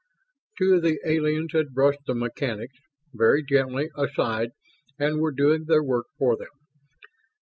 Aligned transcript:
Two 0.57 0.73
of 0.73 0.81
the 0.81 0.97
aliens 1.05 1.51
had 1.53 1.75
brushed 1.75 2.07
the 2.07 2.15
mechanics 2.15 2.73
very 3.13 3.43
gently 3.43 3.91
aside 3.95 4.49
and 4.97 5.19
were 5.19 5.31
doing 5.31 5.65
their 5.65 5.83
work 5.83 6.07
for 6.17 6.35
them. 6.35 6.49